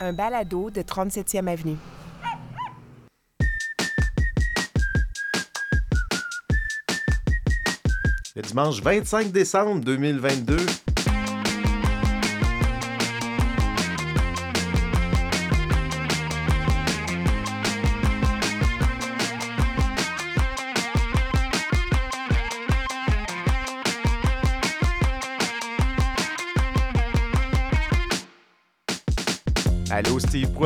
[0.00, 1.76] un balado de 37e Avenue.
[8.36, 10.56] Le dimanche 25 décembre 2022.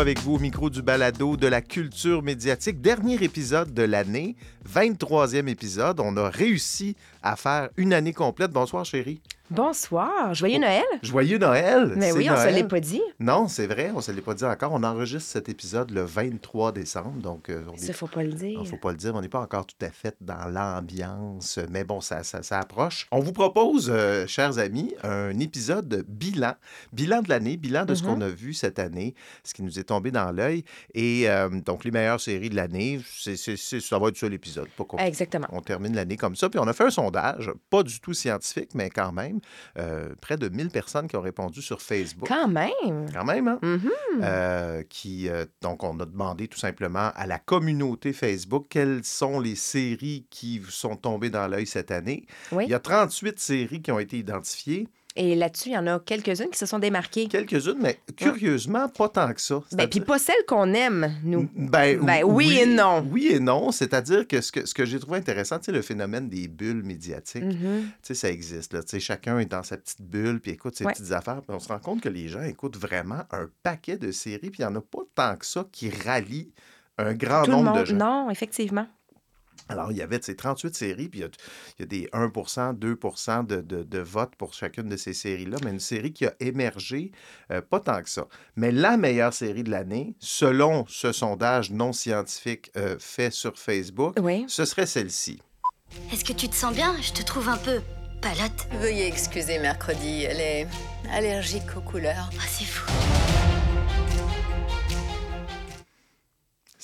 [0.01, 2.81] Avec vous au micro du balado de la culture médiatique.
[2.81, 4.37] Dernier épisode de l'année,
[4.73, 5.99] 23e épisode.
[5.99, 8.53] On a réussi à faire une année complète.
[8.53, 9.21] Bonsoir, chérie.
[9.51, 10.85] Bonsoir, joyeux Noël.
[11.03, 11.95] Joyeux Noël.
[11.97, 12.55] Mais oui, on se Noël.
[12.55, 13.01] l'est pas dit.
[13.19, 14.73] Non, c'est vrai, on se l'est pas dit encore.
[14.75, 18.33] On enregistre cet épisode le 23 décembre, donc euh, on Ça, est- faut pas le
[18.35, 18.59] dire.
[18.59, 21.83] non, faut pas le dire, on n'est pas encore tout à fait dans l'ambiance, mais
[21.83, 23.07] bon, ça, ça, ça approche.
[23.11, 26.53] On vous propose, euh, chers amis, un épisode de bilan,
[26.93, 29.85] bilan de l'année, bilan de ce qu'on a vu cette année, ce qui nous est
[29.85, 30.63] tombé dans l'œil.
[30.93, 34.69] Et euh, donc, les meilleures séries de l'année, ça va être ça l'épisode.
[34.99, 35.47] Exactement.
[35.53, 36.51] On termine l'année comme ça.
[36.51, 39.38] Puis on a fait un sondage, pas du tout scientifique, mais quand même,
[39.79, 42.29] euh, près de 1000 personnes qui ont répondu sur Facebook.
[42.29, 43.07] Quand même.
[43.13, 43.59] Quand même, hein?
[43.63, 43.91] Mhm.
[44.23, 49.41] Euh, qui, euh, donc, on a demandé tout simplement à la communauté Facebook quelles sont
[49.41, 52.27] les séries qui vous sont tombées dans l'œil cette année.
[52.53, 52.65] Oui.
[52.67, 54.89] Il y a 38 séries qui ont été identifiées,
[55.21, 57.27] Et là-dessus, il y en a quelques-unes qui se sont démarquées.
[57.27, 59.61] quelques-unes, mais curieusement, pas tant que ça.
[59.73, 61.49] Ben, puis pas celles qu'on aime, nous.
[61.57, 63.05] Ben, Ben, oui et non.
[63.11, 63.73] Oui et non.
[63.73, 67.43] C'est-à-dire que ce que, ce que j'ai trouvé intéressant, sais, le phénomène des bulles médiatiques,
[67.49, 67.59] tu
[68.03, 68.73] sais, ça existe.
[68.75, 68.81] Là.
[68.99, 70.93] Chacun est dans sa petite bulle, puis écoute ses Ouais.
[70.93, 71.43] petites affaires.
[71.43, 74.61] Puis on se rend compte que les gens écoutent vraiment un paquet de séries, puis
[74.63, 76.53] il n'y en a pas tant que ça qui rallient
[76.97, 77.97] un grand Tout le nombre de gens.
[77.97, 78.87] Non, effectivement.
[79.69, 81.29] Alors, il y avait ces 38 séries, puis il y a,
[81.79, 82.97] il y a des 1% 2
[83.47, 87.13] de, de, de votes pour chacune de ces séries-là, mais une série qui a émergé,
[87.51, 88.27] euh, pas tant que ça.
[88.57, 94.17] Mais la meilleure série de l'année, selon ce sondage non scientifique euh, fait sur Facebook,
[94.21, 94.45] Oui.
[94.49, 95.41] ce serait celle-ci.
[96.13, 96.95] Est-ce que tu te sens bien?
[97.01, 97.81] Je te trouve un peu
[98.21, 98.67] palote.
[98.81, 100.67] Veuillez excuser mercredi, elle est
[101.13, 102.31] allergique aux couleurs.
[102.39, 102.91] Ah, c'est fou.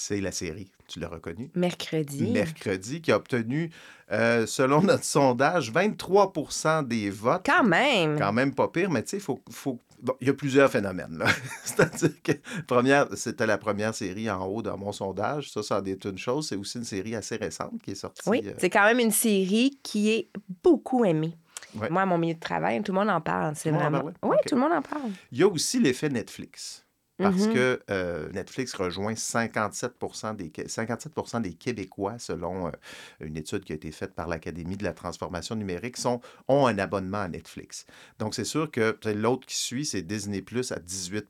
[0.07, 1.51] C'est la série, tu l'as reconnue.
[1.55, 2.31] Mercredi.
[2.31, 3.71] Mercredi, qui a obtenu,
[4.13, 7.47] euh, selon notre sondage, 23% des votes.
[7.47, 8.19] Quand même.
[8.19, 9.79] quand même pas pire, mais tu sais, il faut, faut...
[10.03, 11.25] bon, y a plusieurs phénomènes.
[11.65, 12.33] C'est-à-dire que
[12.67, 15.51] première, c'était la première série en haut dans mon sondage.
[15.51, 16.49] Ça, ça en est une chose.
[16.49, 18.29] C'est aussi une série assez récente qui est sortie.
[18.29, 20.29] Oui, euh, c'est quand même une série qui est
[20.63, 21.35] beaucoup aimée.
[21.77, 21.89] Ouais.
[21.89, 23.55] Moi, à mon milieu de travail, tout le monde en parle.
[23.57, 24.05] C'est vraiment.
[24.23, 25.11] Oui, tout le monde en parle.
[25.33, 26.84] Il y a aussi l'effet Netflix.
[27.19, 27.55] Parce Mhm.
[27.55, 32.71] que euh, Netflix rejoint 57 des, Qué- 57 des Québécois, selon euh,
[33.21, 36.77] une étude qui a été faite par l'Académie de la transformation numérique, sont, ont un
[36.79, 37.87] abonnement à Netflix.
[38.19, 41.29] Donc, c'est sûr que l'autre qui suit, c'est Disney Plus à 18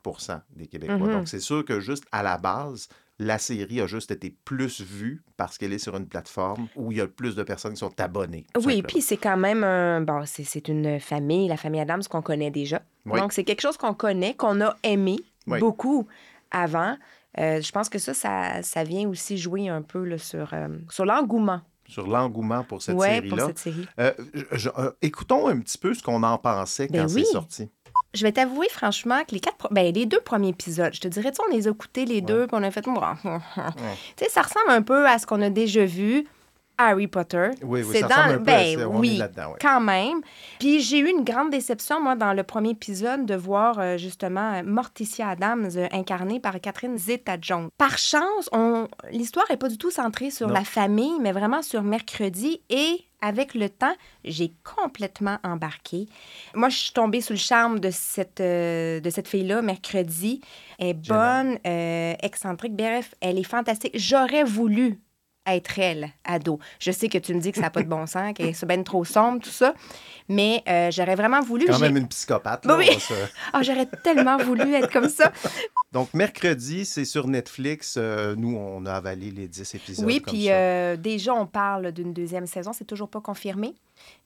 [0.57, 0.97] des Québécois.
[0.97, 1.13] Mhm.
[1.13, 2.89] Donc, c'est sûr que juste à la base,
[3.21, 6.99] la série a juste été plus vue parce qu'elle est sur une plateforme où il
[6.99, 8.45] y a plus de personnes qui sont abonnées.
[8.65, 10.01] Oui, puis c'est quand même un.
[10.01, 12.83] Bon, c'est c'est une famille, la famille Adams, qu'on connaît déjà.
[13.07, 13.21] Oui.
[13.21, 15.59] Donc, c'est quelque chose qu'on connaît, qu'on a aimé Oui.
[15.59, 16.07] beaucoup
[16.51, 16.97] avant.
[17.39, 20.69] Euh, je pense que ça, ça, ça vient aussi jouer un peu là, sur, euh,
[20.89, 23.37] sur l'engouement Sur l'engouement pour cette ouais, série-là.
[23.37, 23.87] pour cette série.
[23.99, 24.13] Euh,
[25.03, 27.25] écoutons un petit peu ce qu'on en pensait Ben quand oui.
[27.25, 27.71] c'est sorti.
[28.13, 31.33] Je vais t'avouer franchement que les quatre, ben, les deux premiers épisodes, je te dirais,
[31.33, 32.91] tu on les a écoutés les deux, puis on a fait, tu
[34.17, 36.27] sais, ça ressemble un peu à ce qu'on a déjà vu.
[36.79, 37.51] Harry Potter.
[37.63, 40.21] Oui, oui, C'est ça dans- un peu ben est oui, là-dedans, quand même.
[40.59, 44.63] Puis j'ai eu une grande déception, moi, dans le premier épisode, de voir euh, justement
[44.65, 47.69] Morticia Adams euh, incarnée par Catherine Zeta-Jones.
[47.79, 48.89] Par chance, on...
[49.11, 50.55] l'histoire n'est pas du tout centrée sur Non.
[50.55, 56.07] la famille, mais vraiment sur mercredi et avec le temps, j'ai complètement embarqué.
[56.55, 60.43] Moi, je suis tombée sous le charme de cette, euh, de cette fille-là mercredi.
[60.79, 62.77] Elle est bonne, euh, excentrique.
[62.77, 63.93] Bref, elle est fantastique.
[63.95, 64.99] J'aurais voulu
[65.47, 66.59] être elle, ado.
[66.79, 68.65] Je sais que tu me dis que ça n'a pas de bon sens, qu'elle est
[68.65, 69.75] bien trop sombre, tout ça,
[70.29, 71.67] mais euh, j'aurais vraiment voulu.
[71.67, 72.67] Quand même une psychopathe.
[72.67, 72.99] Ben là, oui.
[73.53, 75.33] Ah, j'aurais tellement voulu être comme ça.
[75.93, 77.97] Donc, mercredi, c'est sur Netflix.
[77.99, 80.05] Euh, nous, on a avalé les 10 épisodes.
[80.05, 82.73] oui, puis euh, déjà, on parle d'une deuxième saison.
[82.73, 83.75] C'est toujours pas confirmé,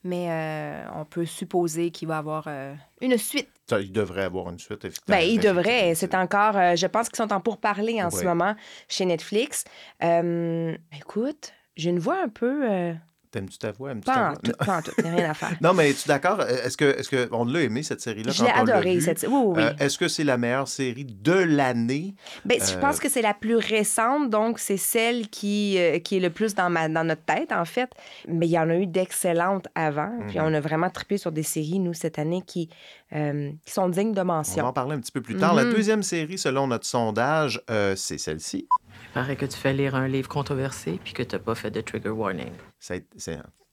[0.04, 3.48] mais euh, on peut supposer qu'il va avoir euh, une suite.
[3.68, 5.04] Ça, il devrait avoir une suite, évidemment.
[5.08, 5.90] Ben, il devrait.
[5.90, 8.54] Effectivement, C'est encore, euh, je pense qu'ils sont en pourparlers en ce moment
[8.88, 9.64] chez Netflix.
[10.00, 12.94] Écoute, j'ai une voix un peu
[13.30, 13.92] T'aimes-tu ta voix?
[14.04, 15.52] Pas en tout, pas en tout, rien à faire.
[15.60, 16.40] Non, mais es-tu d'accord?
[16.42, 18.32] Est-ce que, est-ce que on l'a aimé, cette série-là?
[18.32, 19.00] Je adorée, vue?
[19.02, 19.22] cette...
[19.28, 19.62] Oui, oui, oui.
[19.62, 22.14] Euh, est-ce que c'est la meilleure série de l'année?
[22.48, 26.20] Je euh, pense que c'est la plus récente, donc c'est celle qui, euh, qui est
[26.20, 27.90] le plus dans, ma, dans notre tête, en fait.
[28.26, 30.10] Mais il y en a eu d'excellentes avant.
[30.28, 30.44] Puis Mhm.
[30.46, 32.68] on a vraiment trippé sur des séries, nous, cette année, qui,
[33.14, 34.64] euh, qui sont dignes de On va mention.
[34.64, 35.54] en parler un petit peu plus tard.
[35.54, 35.72] La Mhm.
[35.74, 38.66] deuxième série, selon notre sondage, euh, c'est celle-ci.
[39.04, 41.70] Il paraît que tu fais lire un livre controversé puis que tu n'as pas fait
[41.70, 42.52] de trigger warning.
[42.78, 42.94] Ça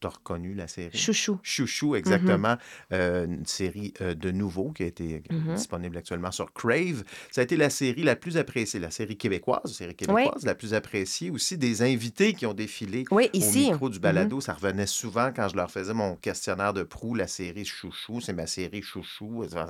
[0.03, 0.97] a été- c'est- T'as reconnu la série?
[0.97, 1.39] Chouchou.
[1.42, 2.57] Chouchou, exactement.
[2.92, 5.56] Euh, une série euh, de nouveau qui a été Mhm.
[5.56, 7.03] disponible actuellement sur Crave.
[7.31, 10.53] Ça a été la série la plus appréciée, la série québécoise, la série québécoise la
[10.56, 11.30] plus appréciée.
[11.31, 13.69] Aussi des invités qui ont défilé Oui, au ici.
[13.71, 14.42] micro du balado.
[14.42, 18.21] Ça revenait souvent quand je leur faisais mon questionnaire de proue, la série Chouchou.
[18.21, 19.45] C'est ma série Chouchou.
[19.50, 19.62] Ça,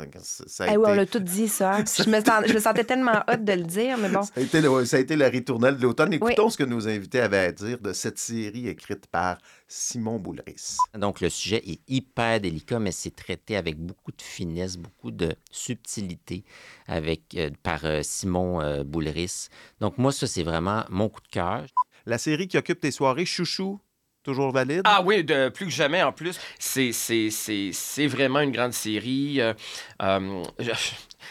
[0.63, 1.77] a Eh oui, on été- l'a tout dit, ça.
[1.85, 4.23] Je me, sens- je me sentais tellement hâte de le dire, mais bon.
[4.23, 6.13] Ça a, été le, ça a été la ritournelle de l'automne.
[6.13, 9.37] Écoutons ce que nos invités avaient à dire de cette série écrite par
[9.67, 10.77] Simon Boulris.
[10.97, 15.35] Donc, le sujet est hyper délicat, mais c'est traité avec beaucoup de finesse, beaucoup de
[15.51, 16.43] subtilité
[16.87, 19.49] avec, euh, par euh, Simon euh, Boulris.
[19.79, 21.65] Donc, moi, ça, c'est vraiment mon coup de cœur.
[22.05, 23.79] La série qui occupe tes soirées, Chouchou,
[24.25, 24.81] toujours valide?
[24.83, 26.37] Ah oui, de, plus que jamais en plus.
[26.59, 29.39] C'est, c'est, c'est, c'est vraiment une grande série.
[29.39, 29.53] Euh,
[30.01, 30.43] euh,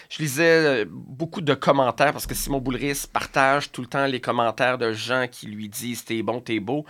[0.08, 4.20] je, lisais euh, beaucoup de commentaires parce que Simon Boulris partage tout le temps les
[4.20, 6.84] commentaires de gens qui lui disent t'es bon, t'es beau.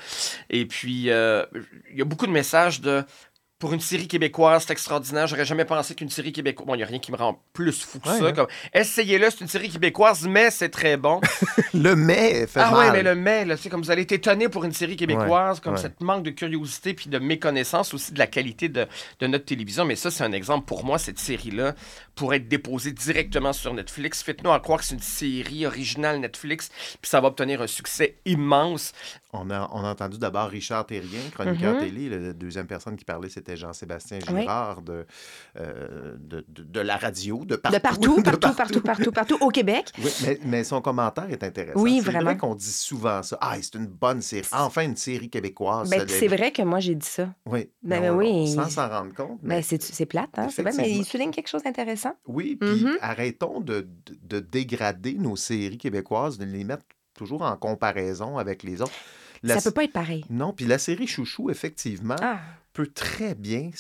[0.51, 1.45] Et puis, euh,
[1.91, 3.05] il y a beaucoup de messages de.
[3.61, 5.27] Pour une série québécoise, c'est extraordinaire.
[5.29, 6.67] J'aurais jamais pensé qu'une série québécoise.
[6.67, 8.33] Bon, il n'y a rien qui me rend plus fou que Ouais, ça.
[8.33, 11.21] Comme, Essayez-le, c'est une série québécoise, mais c'est très bon.
[11.73, 12.79] Le mais fait Ah mal.
[12.79, 15.77] ouais, mais le mais, là, comme vous allez être étonné pour une série québécoise, comme
[15.77, 18.87] cette manque de curiosité puis de méconnaissance aussi de la qualité de,
[19.21, 19.85] de notre télévision.
[19.85, 21.75] Mais ça, c'est un exemple pour moi, cette série-là,
[22.17, 24.23] pour être déposée directement sur Netflix.
[24.23, 28.17] Faites-nous en croire que c'est une série originale Netflix, puis ça va obtenir un succès
[28.25, 28.93] immense.
[29.37, 31.81] On a, on a entendu d'abord Richard Terrien, chroniqueur Mhm.
[31.81, 32.09] télé.
[32.09, 34.43] La deuxième personne qui parlait, c'était Jean-Sébastien Oui.
[34.43, 35.05] Girard de,
[35.59, 37.75] euh, de, de- de la radio, de partout.
[37.79, 39.91] De partout, partout, partout, partout, partout, au Québec.
[39.99, 41.81] Oui, mais, mais son commentaire est intéressant.
[41.81, 42.25] Oui, c'est vraiment.
[42.27, 43.37] vrai qu'on dit souvent ça.
[43.41, 44.47] Ah, c'est une bonne série.
[44.53, 45.91] Enfin, une série québécoise.
[45.91, 47.29] Ben, c'est vrai que moi, j'ai dit ça.
[47.47, 48.29] Oui, Ben, mais on- oui.
[48.31, 49.41] on- sans s'en rendre compte.
[49.43, 50.49] Ben, mais- c'est c'est plate, hein?
[50.51, 52.15] C'est vrai, mais il souligne quelque chose d'intéressant.
[52.27, 52.99] Oui, puis Mhm.
[53.01, 56.85] arrêtons de, de- de dégrader nos séries québécoises, de les mettre
[57.15, 58.93] toujours en comparaison avec les autres.
[59.45, 60.25] La- Ça peut pas être pareil.
[60.31, 62.41] Non, puis la série Chouchou, effectivement, Ah,
[62.73, 63.71] peut très bien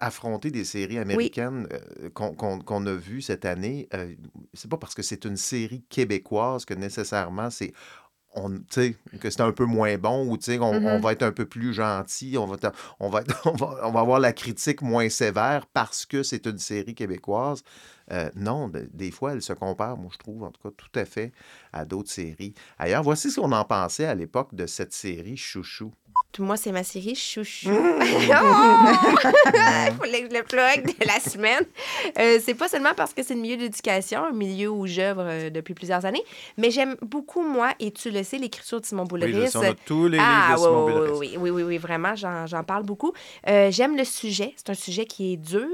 [0.00, 3.88] affronter des séries américaines euh, qu'on a vues cette année.
[3.94, 4.14] Euh,
[4.52, 7.72] c'est pas parce que c'est une série québécoise que nécessairement c'est
[8.34, 8.60] on,
[9.20, 12.36] que c'est un peu moins bon ou on, on va être un peu plus gentil,
[12.38, 12.56] on va,
[13.00, 16.46] on, va, être- on, va, on va avoir la critique moins sévère parce que c'est
[16.46, 17.62] une série québécoise.
[18.10, 20.98] Euh, non, de- des fois, elle se compare, moi je trouve, en tout cas, tout
[20.98, 21.32] à fait
[21.72, 22.54] à d'autres séries.
[22.78, 25.92] Ailleurs, voici ce qu'on en pensait à l'époque de cette série Chouchou.
[26.38, 27.70] Moi, c'est ma série Chouchou.
[27.70, 28.00] Mmh.
[28.02, 31.64] Il fallait que je le plug de la semaine.
[32.18, 35.50] Euh, c'est pas seulement parce que c'est le milieu d'éducation, un milieu où j'œuvre euh,
[35.50, 36.22] depuis plusieurs années,
[36.56, 39.32] mais j'aime beaucoup, moi, et tu le sais, l'écriture de Simon Boulris.
[39.32, 41.62] Oui, je sais, on a tous les Ah, livres de Simon oui, oui, oui, oui,
[41.62, 43.12] oui, vraiment, j'en parle beaucoup.
[43.48, 44.52] Euh, J'aime le sujet.
[44.56, 45.68] C'est un sujet qui est dur.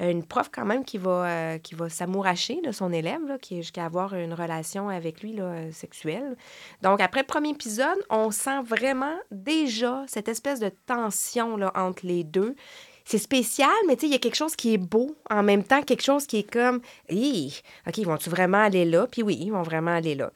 [0.00, 3.38] Euh, une prof, quand même, qui va, euh, qui va s'amouracher de son élève, là,
[3.38, 6.36] qui est jusqu'à avoir une relation avec lui là, euh, sexuelle.
[6.82, 12.06] Donc, après le premier épisode, on sent vraiment déjà cette espèce de tension là, entre
[12.06, 12.54] les deux.
[13.04, 15.64] C'est spécial, mais tu sais, il y a quelque chose qui est beau en même
[15.64, 19.08] temps, quelque chose qui est comme, OK, ils vont-tu vraiment aller là?
[19.10, 20.30] Puis oui, ils vont vraiment aller là.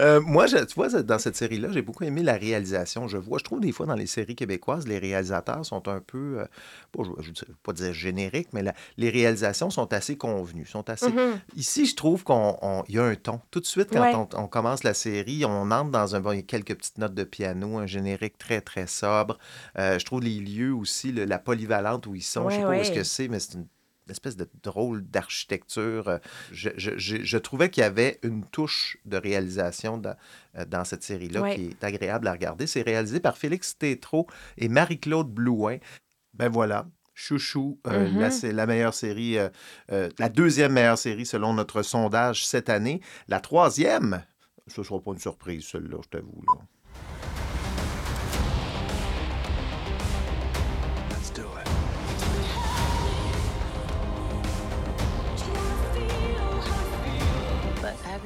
[0.00, 3.08] Euh, moi, je- tu vois, dans cette série-là, j'ai beaucoup aimé la réalisation.
[3.08, 6.40] Je vois, je trouve des fois dans les séries québécoises, les réalisateurs sont un peu,
[6.40, 6.46] euh,
[6.94, 10.88] bon, je ne veux pas dire génériques, mais la- les réalisations sont assez convenues, sont
[10.88, 11.10] assez.
[11.12, 11.38] Mhm.
[11.56, 12.34] Ici, je trouve qu'il
[12.88, 13.40] y a un ton.
[13.50, 14.14] Tout de suite, quand Ouais.
[14.14, 16.20] on, on commence la série, on entre dans un.
[16.20, 19.38] Bon, quelques petites notes de piano, un générique très, très sobre.
[19.78, 22.48] Euh, je trouve les lieux aussi, le- la polyvalente où ils sont.
[22.48, 22.96] je sais Ouais, pas où est-ce ouais.
[22.96, 23.66] que c'est, mais c'est une
[24.12, 26.06] espèce de drôle d'architecture.
[26.08, 26.18] Euh,
[26.52, 30.14] Je, je- je- je trouvais qu'il y avait une touche de réalisation dans,
[30.56, 31.56] euh, dans cette série-là Ouais.
[31.56, 32.66] qui est agréable à regarder.
[32.68, 34.26] C'est réalisé par Félix Tétrault
[34.56, 35.78] et Marie-Claude Blouin.
[36.34, 36.86] Ben voilà.
[37.14, 38.20] Chouchou, euh, Mhm.
[38.20, 39.48] là, c'est la meilleure série, euh,
[39.90, 43.00] euh, la deuxième meilleure série selon notre sondage cette année.
[43.28, 44.22] La troisième,
[44.66, 46.42] ce ne sera pas une surprise, celle-là, je t'avoue.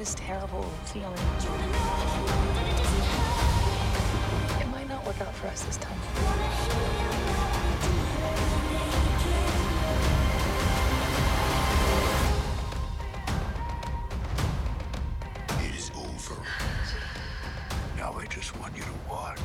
[0.07, 1.11] This terrible feeling.
[4.61, 5.99] It might not work out for us this time.
[15.65, 16.41] It is over.
[17.97, 19.39] Now I just want you to watch.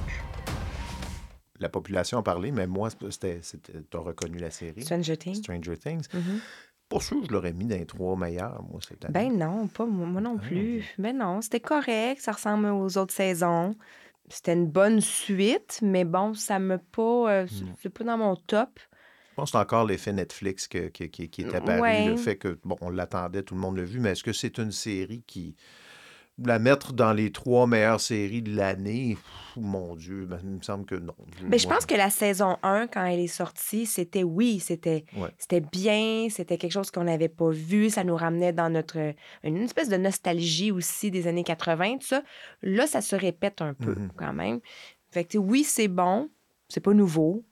[1.58, 4.82] la population a parlé, mais moi, c'était, tu as reconnu la série.
[4.82, 5.36] Stranger Things.
[5.36, 6.08] Stranger Things.
[6.12, 6.40] Mhm.
[6.92, 9.12] Pour sûr, je l'aurais mis dans les trois meilleurs, moi, cette année.
[9.30, 10.84] Ben non, pas moi, moi non Ah, plus.
[10.98, 13.74] Ben non, c'était correct, ça ressemble aux autres saisons.
[14.28, 17.30] C'était une bonne suite, mais bon, ça me pas.
[17.32, 17.46] euh,
[17.80, 18.68] c'est- pas dans mon top.
[19.30, 22.06] Je pense que c'est encore l'effet Netflix que- que- qui, qui est apparu, Ouais.
[22.06, 24.58] le fait que, bon, on l'attendait, tout le monde l'a vu, mais est-ce que c'est
[24.58, 25.56] une série qui...
[26.44, 29.16] La mettre dans les trois meilleures séries de l'année,
[29.56, 31.14] mon Dieu, ben, il me semble que non.
[31.46, 35.28] Ben, je pense que la saison 1, quand elle est sortie, c'était oui, c'était Ouais.
[35.38, 38.98] c'était bien, c'était quelque chose qu'on n'avait pas vu, ça nous ramenait dans notre.
[39.44, 42.22] une espèce de nostalgie aussi des années 80, tout ça.
[42.62, 44.10] Là, ça se répète un peu Mhm.
[44.16, 44.60] quand même.
[45.10, 46.30] Fait que, oui, c'est bon,
[46.68, 47.44] c'est pas nouveau.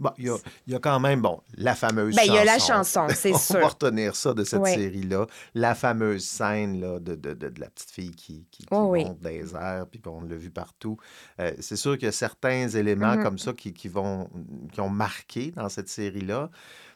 [0.00, 2.38] Bon, il y a, il y a quand même, bon, la fameuse Ben, il y
[2.38, 3.60] a la chanson, c'est On sûr.
[3.60, 5.26] va retenir ça de cette série-là.
[5.54, 8.86] La fameuse scène là, de, de, de, de la petite fille qui, qui, qui Oh
[8.90, 9.04] oui.
[9.04, 10.96] monte des airs, puis on l'a vu partout.
[11.38, 13.22] Euh, c'est sûr qu'il y a certains éléments Mhm.
[13.22, 14.28] comme ça qui, qui, vont,
[14.72, 16.50] qui ont marqué dans cette série-là,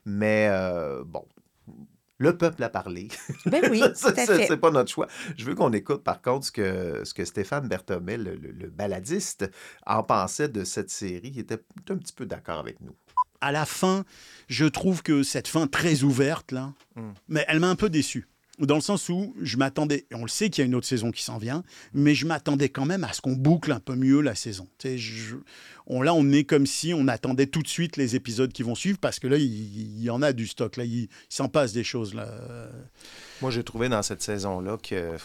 [0.07, 1.25] mais euh, bon.
[2.19, 3.09] Le peuple a parlé.
[3.47, 5.09] Ben oui, c'est pas notre choix.
[5.37, 8.69] Je veux qu'on écoute, par contre, ce que, ce que Stéphane Berthomé, le, le- le
[8.71, 9.51] baladiste,
[9.87, 11.33] en pensait de cette série.
[11.35, 11.59] Il était
[11.91, 12.95] un petit peu d'accord avec nous.
[13.41, 14.05] à la fin,
[14.49, 17.11] je trouve que cette fin très ouverte, là, Mm.
[17.29, 18.29] mais elle m'a un peu déçu.
[18.61, 21.11] Dans le sens où je m'attendais, on le sait qu'il y a une autre saison
[21.11, 24.21] qui s'en vient, mais je m'attendais quand même à ce qu'on boucle un peu mieux
[24.21, 24.69] la saison.
[24.85, 28.99] Là, on est comme si on attendait tout de suite les épisodes qui vont suivre,
[28.99, 32.15] parce que là, il, y en a du stock, là, il, s'en passe des choses.
[33.43, 35.17] Moi, j'ai trouvé dans cette saison-là que.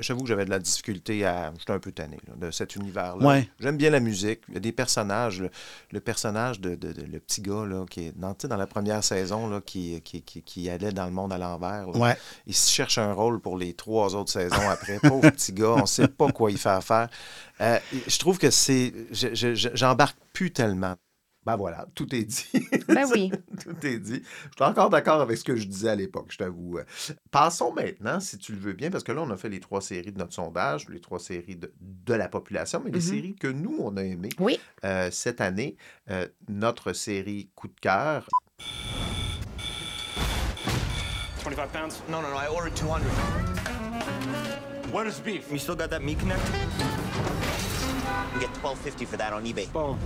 [0.00, 1.52] J'avoue que j'avais de la difficulté à.
[1.58, 3.26] J'étais un peu tanné là, de cet univers-là.
[3.26, 3.48] Ouais.
[3.60, 4.40] J'aime bien la musique.
[4.48, 5.40] Il y a des personnages.
[5.40, 5.50] Le,
[5.90, 9.02] le personnage de, de- de- le petit gars là, qui est dans, dans la première
[9.02, 11.88] saison là, qui, qui, qui, qui allait dans le monde à l'envers.
[11.96, 12.16] Ouais.
[12.46, 14.98] Il se cherche un rôle pour les trois autres saisons après.
[15.02, 17.08] Pauvre petit gars, on ne sait pas quoi y faire faire.
[17.60, 18.92] Euh, je trouve que c'est.
[19.10, 20.94] je- je- je- J'embarque plus tellement.
[21.44, 22.46] Ben voilà, tout est dit.
[22.88, 23.32] Ben oui.
[23.64, 24.22] Tout est dit.
[24.24, 26.78] Je suis encore d'accord avec ce que je disais à l'époque, je t'avoue.
[27.32, 29.80] Passons maintenant, si tu le veux bien, parce que là, on a fait les trois
[29.80, 33.04] séries de notre sondage, les trois séries de, de la population, mais les Mhm.
[33.04, 34.60] séries que nous, on a aimées Oui.
[34.84, 35.76] euh, cette année.
[36.10, 38.28] Euh, notre série coup de cœur.
[41.44, 42.02] 25 pounds?
[42.08, 42.36] No, no, no.
[42.36, 43.02] I ordered 200.
[44.92, 45.50] Where is beef?
[45.50, 46.40] You still got that meat connect?
[48.34, 49.66] You get 12.50 for that on eBay.
[49.72, 49.98] Boom.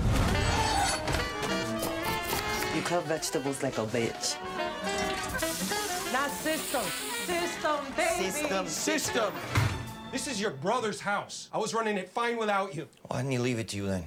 [2.77, 4.37] You cut vegetables like a bitch.
[6.13, 6.83] Not system.
[7.25, 8.31] System, baby.
[8.31, 8.67] System.
[8.67, 9.33] System.
[10.13, 11.49] This is your brother's house.
[11.55, 12.87] I was running it fine without you.
[13.09, 14.05] Why didn't he leave it to you then?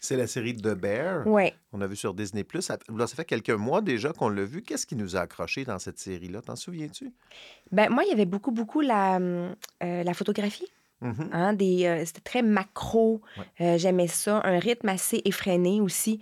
[0.00, 1.28] C'est la série The Bear.
[1.28, 1.54] Ouais.
[1.72, 2.44] On a vu sur Disney+.
[2.58, 4.62] Ça, là, ça fait quelques mois déjà qu'on l'a vu.
[4.62, 6.42] Qu'est-ce qui nous a accrochés dans cette série-là?
[6.42, 7.12] T'en souviens-tu?
[7.70, 10.66] Ben, moi, il y avait beaucoup, beaucoup la, euh, la photographie.
[11.02, 11.30] Mhm.
[11.32, 13.20] Hein, des, euh, c'était très macro.
[13.36, 13.44] Ouais.
[13.60, 14.40] Euh, j'aimais ça.
[14.42, 16.20] Un rythme assez effréné aussi.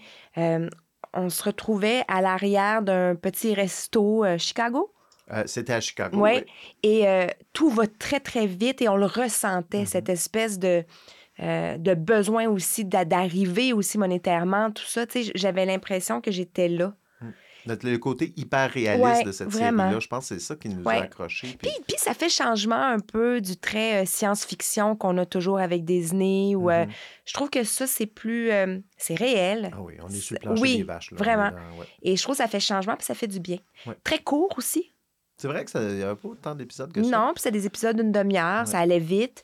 [1.16, 4.92] On se retrouvait à l'arrière d'un petit resto euh, Chicago.
[5.32, 6.18] Euh, C'était à Chicago.
[6.18, 6.44] Ouais.
[6.46, 6.52] oui.
[6.82, 9.87] Et euh, tout va très, très vite et on le ressentait, Mhm.
[9.87, 10.85] cette espèce de,
[11.40, 15.04] euh, de besoin aussi d'a- d'arriver aussi monétairement, tout ça.
[15.35, 16.92] J'avais l'impression que j'étais là.
[17.66, 20.68] Le, le côté hyper réaliste Ouais, de cette série-là, je pense que c'est ça qui
[20.68, 20.99] nous Ouais.
[20.99, 21.56] a accrochés.
[21.61, 25.85] puis- Puis, ça fait changement un peu du trait euh, science-fiction qu'on a toujours avec
[25.85, 26.54] Disney.
[26.54, 26.92] Ou, euh, Mhm.
[27.25, 28.50] je trouve que ça, c'est plus...
[28.50, 29.70] euh, c'est réel.
[29.73, 31.11] Ah oui, on est sur le plancher oui, des vaches.
[31.11, 31.16] Là.
[31.18, 31.46] Vraiment.
[31.49, 31.87] est dans- ouais.
[32.02, 33.58] Et je trouve que ça fait changement, puis ça fait du bien.
[34.04, 34.92] Très court aussi.
[35.38, 37.11] C'est vrai que ça n'y a pas autant d'épisodes que ça.
[37.11, 39.42] Non, puis c'est des épisodes d'une demi-heure, ça allait vite.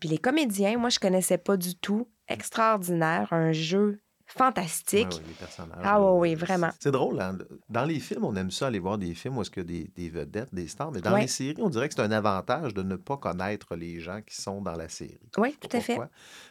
[0.00, 2.08] Puis les comédiens, moi, je connaissais pas du tout.
[2.28, 4.00] Extraordinaire, un jeu
[4.36, 5.08] fantastique.
[5.26, 6.70] Les personnages, Ah oui, vraiment.
[6.80, 7.38] C'est drôle, hein?
[7.68, 9.80] Dans les films, on aime ça aller voir des films où est-ce qu'il y a
[9.82, 12.74] des, des vedettes, des stars, mais dans les séries, on dirait que c'est un avantage
[12.74, 15.18] de ne pas connaître les gens qui sont dans la série.
[15.38, 15.98] Oui, tout à fait.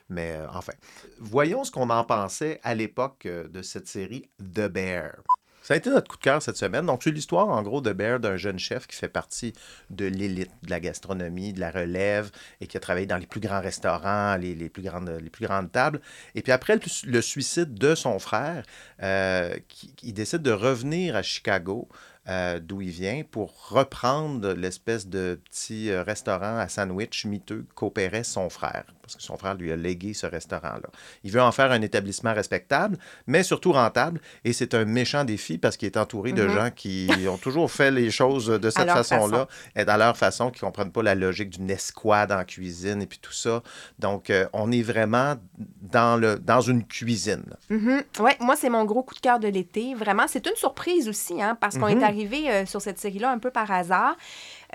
[0.10, 0.74] Mais euh, enfin,
[1.20, 5.16] voyons ce qu'on en pensait à l'époque euh, de cette série The Bear.
[5.64, 6.86] Ça a été notre coup de cœur cette semaine.
[6.86, 9.54] Donc, c'est l'histoire, en gros, de Bear, d'un jeune chef qui fait partie
[9.90, 13.40] de l'élite de la gastronomie, de la relève, et qui a travaillé dans les plus
[13.40, 16.02] grands restaurants, les, plus, grandes, tables.
[16.36, 18.66] Et puis après le, suicide de son frère,
[19.02, 21.88] euh, qui, décide de revenir à Chicago,
[22.28, 28.24] euh, d'où il vient, pour reprendre l'espèce de petit euh, restaurant à sandwich miteux qu'opérait
[28.24, 30.90] son frère, parce que son frère lui a légué ce restaurant-là.
[31.24, 35.58] Il veut en faire un établissement respectable, mais surtout rentable, et c'est un méchant défi
[35.60, 36.50] parce qu'il est entouré de Mhm.
[36.50, 40.64] gens qui ont toujours fait les choses de cette façon-là, et à leur façon, qui
[40.64, 43.62] ne comprennent pas la logique d'une escouade en cuisine et puis tout ça.
[44.00, 45.36] Donc, euh, on est vraiment
[45.82, 47.44] dans, le, dans une cuisine.
[47.70, 48.04] Mhm.
[48.20, 49.94] Ouais, moi, c'est mon gros coup de cœur de l'été.
[49.96, 52.02] Vraiment, c'est une surprise aussi, hein, parce qu'on Mhm.
[52.02, 54.16] est arrivé euh, sur cette série-là un peu par hasard.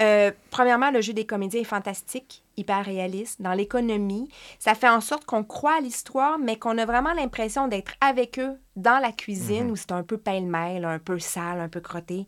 [0.00, 3.42] Euh, premièrement, le jeu des comédiens est fantastique, hyper réaliste.
[3.42, 4.28] Dans l'économie,
[4.58, 8.38] ça fait en sorte qu'on croit à l'histoire, mais qu'on a vraiment l'impression d'être avec
[8.38, 9.70] eux dans la cuisine, Mhm.
[9.72, 12.26] où c'est un peu pêle-mêle, un peu sale, un peu crotté.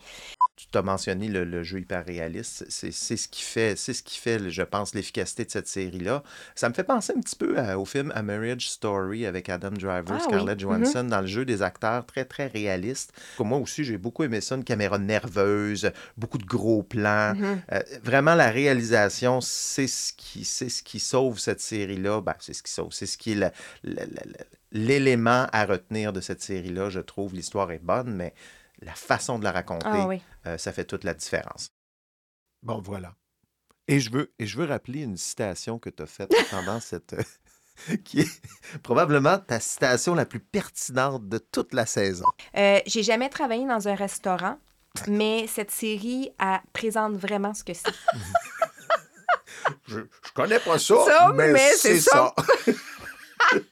[0.60, 2.66] Tu t'as mentionné le, le jeu hyper réaliste.
[2.68, 6.22] C'est ce qui fait, c'est ce qui fait, je pense, l'efficacité de cette série-là.
[6.54, 9.70] Ça me fait penser un petit peu à- au film A Marriage Story avec Adam
[9.70, 10.22] Driver, Ah oui.
[10.22, 13.10] Scarlett Johansson, dans le jeu des acteurs très, très réalistes.
[13.38, 17.32] Moi aussi, j'ai beaucoup aimé ça, une caméra nerveuse, beaucoup de gros plans.
[17.34, 17.62] Mhm.
[17.72, 22.20] Euh, vraiment, la réalisation, c'est ce qui, c'est ce qui sauve cette série-là.
[22.20, 22.92] Ben, c'est ce qui sauve.
[22.92, 23.52] C'est ce qui est la-
[23.82, 26.90] la- la- la- l'élément à retenir de cette série-là.
[26.90, 28.34] Je trouve l'histoire est bonne, mais
[28.80, 30.22] la façon de la raconter, Ah oui.
[30.46, 31.70] euh, ça fait toute la différence.
[32.62, 33.14] Bon, voilà.
[33.88, 37.14] Et je veux, et je veux rappeler une citation que tu as faite pendant cette.
[37.14, 42.26] euh, qui est probablement ta citation la plus pertinente de toute la saison.
[42.56, 44.58] Euh, J'ai jamais travaillé dans un restaurant,
[45.08, 47.84] mais cette série elle présente vraiment ce que c'est.
[49.86, 52.34] Je, je connais pas ça, Ça, mais, mais c'est c'est ça.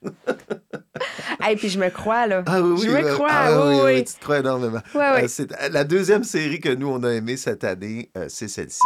[1.50, 2.42] Et puis je me crois, là.
[2.46, 4.80] Ah oui, oui, je me euh, crois, ah oui, oui, tu te crois énormément.
[4.94, 5.24] Ouais, ouais.
[5.24, 8.82] Euh, c'est- la deuxième série que nous, on a aimée cette année, euh, c'est celle-ci.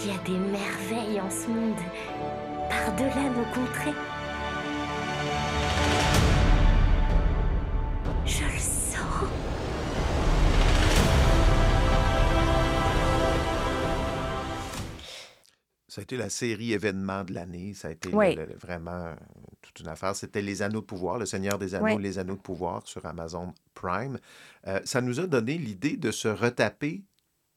[0.00, 1.74] Il y a des merveilles en ce monde,
[2.68, 3.94] par-delà nos contrées.
[8.26, 9.30] Je le sens.
[15.88, 17.72] Ça a été la série événement de l'année.
[17.74, 18.34] Ça a été Oui.
[18.34, 19.14] le- le- vraiment euh,
[19.76, 20.16] toute une affaire.
[20.16, 21.98] C'était Les Anneaux de pouvoir, Le Seigneur des Anneaux.
[21.98, 24.18] Les Anneaux de pouvoir sur Amazon Prime.
[24.66, 27.02] Euh, ça nous a donné l'idée de se retaper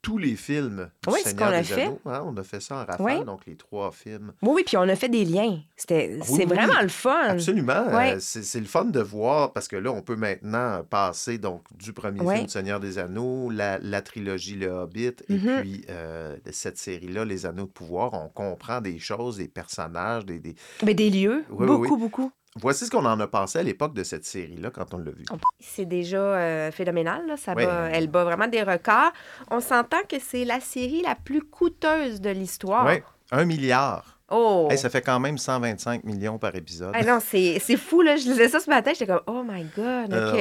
[0.01, 1.81] tous les films du Oui, ce Seigneur qu'on a des fait.
[1.83, 1.99] Anneaux.
[2.05, 2.23] hein.
[2.25, 3.25] On a fait ça en rafale, Oui.
[3.25, 4.31] donc les trois films.
[4.41, 5.59] Oui, oui, puis on a fait des liens.
[5.75, 7.19] C'était, Oui, c'est oui, vraiment le fun.
[7.29, 7.85] Absolument.
[7.89, 11.63] Euh, c'est c'est le fun de voir parce que là, on peut maintenant passer donc
[11.77, 15.61] du premier film du Seigneur des Anneaux, la, la trilogie Le Hobbit, et Mhm.
[15.61, 18.13] puis euh, cette série-là, Les Anneaux de pouvoir.
[18.13, 20.39] On comprend des choses, des personnages, des.
[20.39, 22.31] des- Mais des lieux, beaucoup, beaucoup.
[22.61, 25.25] Voici ce qu'on en a pensé à l'époque de cette série-là quand on l'a vu.
[25.59, 27.25] C'est déjà euh, phénoménal.
[27.27, 27.37] Là.
[27.37, 29.11] Ça bat- elle bat vraiment des records.
[29.51, 32.85] On s'entend que c'est la série la plus coûteuse de l'histoire.
[32.85, 33.01] Oui,
[33.31, 34.17] un milliard.
[34.31, 34.67] Oh!
[34.69, 36.91] Hey, ça fait quand même 125 millions par épisode.
[36.93, 38.15] Ah non, c'est, fou, là.
[38.15, 40.33] Je lisais ça ce matin, j'étais comme, oh my God, Ah.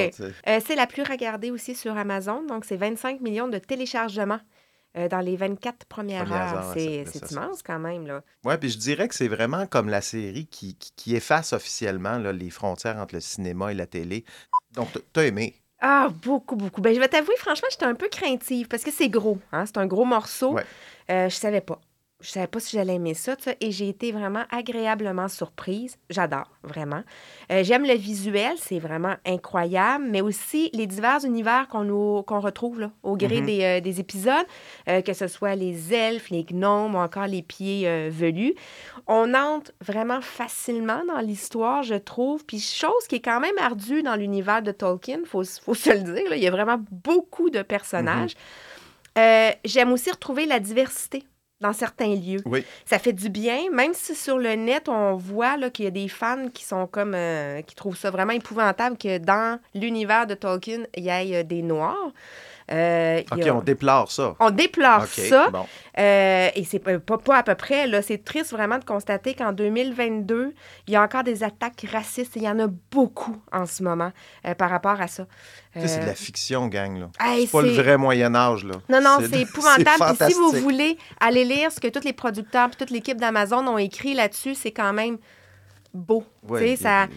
[0.47, 4.39] Euh, c'est la plus regardée aussi sur Amazon, donc c'est 25 millions de téléchargements
[4.97, 6.67] euh, dans les 24 premières, Premières heures.
[6.69, 8.23] heures, c'est, immense quand même, là.
[8.43, 12.17] Oui, puis je dirais que c'est vraiment comme la série qui, qui, qui efface officiellement
[12.17, 14.25] là, les frontières entre le cinéma et la télé.
[14.73, 15.55] Donc, t'as aimé?
[15.81, 16.81] Ah, beaucoup, beaucoup.
[16.81, 19.37] Ben, je vais t'avouer, franchement, j'étais un peu craintive parce que c'est gros.
[19.51, 19.65] Hein?
[19.65, 20.53] C'est un gros morceau.
[20.53, 20.65] Ouais.
[21.09, 21.79] Euh, je savais pas.
[22.21, 25.97] Je savais pas si j'allais aimer ça, et j'ai été vraiment agréablement surprise.
[26.09, 27.01] J'adore, vraiment.
[27.49, 32.91] Euh, J'aime le visuel, c'est vraiment incroyable, mais aussi les divers univers qu'on retrouve là,
[33.03, 33.45] au gré Mhm.
[33.45, 34.45] des, euh, des épisodes,
[34.89, 38.53] euh, que ce soit les elfes, les gnomes ou encore les pieds velus.
[39.07, 44.03] On entre vraiment facilement dans l'histoire, je trouve, puis chose qui est quand même ardue
[44.03, 47.49] dans l'univers de Tolkien, faut, faut se le dire, là, il y a vraiment beaucoup
[47.49, 48.35] de personnages.
[49.17, 51.23] Euh, J'aime aussi retrouver la diversité
[51.61, 52.41] dans certains lieux.
[52.45, 52.63] Oui.
[52.85, 56.07] Ça fait du bien, même si sur le net, on voit qu'il y a des
[56.07, 60.83] fans qui sont comme euh, qui trouvent ça vraiment épouvantable que dans l'univers de Tolkien,
[60.95, 62.11] il y ait euh, des Noirs.
[62.71, 64.35] Euh, OK, a- on déplore ça.
[64.39, 65.49] on déplore ça.
[65.49, 65.65] bon.
[65.97, 67.87] Euh, et c'est pas, pas, à peu près.
[67.87, 70.53] Là, c'est triste vraiment de constater qu'en 2022,
[70.87, 72.35] il y a encore des attaques racistes.
[72.35, 74.11] Il y en a beaucoup en ce moment
[74.45, 75.25] euh, par rapport à ça.
[75.75, 76.99] C'est de Euh, la fiction, gang.
[76.99, 77.09] là.
[77.19, 78.63] hey, c'est pas le vrai Moyen-Âge.
[78.65, 78.75] là.
[78.87, 80.15] non, non, c'est épouvantable.
[80.19, 83.67] Puis si vous voulez aller lire ce que tous les producteurs et toute l'équipe d'Amazon
[83.67, 85.17] ont écrit là-dessus, c'est quand même
[85.93, 86.23] beau.
[86.47, 87.07] Ouais, ça...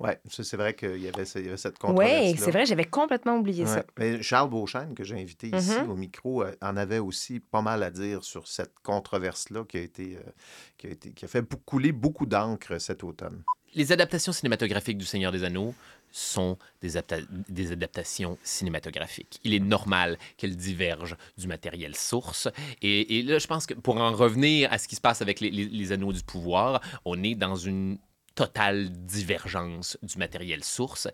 [0.00, 2.52] Ouais, ça, c'est vrai qu'il y avait, ce- il y avait cette controverse Oui, c'est
[2.52, 3.84] vrai, j'avais complètement oublié ça.
[3.98, 5.90] Mais Charles Beauchesne, que j'ai invité ici Mhm.
[5.90, 9.80] au micro, euh, en avait aussi pas mal à dire sur cette controverse-là qui a
[9.80, 10.30] été, euh,
[10.76, 13.42] qui a été, qui a fait couler beaucoup d'encre cet automne.
[13.74, 15.74] Les adaptations cinématographiques du Seigneur des Anneaux
[16.10, 19.40] sont des, apta- des adaptations cinématographiques.
[19.44, 22.48] Il est normal qu'elles divergent du matériel source.
[22.82, 25.40] Et, et là, je pense que pour en revenir à ce qui se passe avec
[25.40, 27.98] les, les- les Anneaux du pouvoir, on est dans une
[28.38, 31.08] totale divergence du matériel source.